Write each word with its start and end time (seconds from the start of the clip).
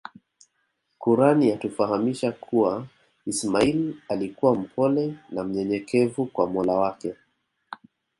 Quran 0.99 1.41
yatufahamisha 1.43 2.31
kuwa 2.31 2.87
ismail 3.25 3.95
alikua 4.09 4.55
mpole 4.55 5.15
na 5.29 5.43
mnyenyekevu 5.43 6.25
kwa 6.25 6.47
mola 6.47 6.73
wake 6.73 7.15